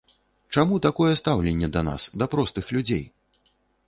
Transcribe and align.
Чаму 0.55 0.77
такое 0.85 1.11
стаўленне 1.21 1.69
да 1.75 1.83
нас, 1.89 2.07
да 2.21 2.25
простых 2.35 2.65
людзей? 2.77 3.05